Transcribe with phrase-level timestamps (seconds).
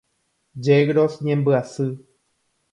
[0.63, 1.89] Yegros ñembyasy.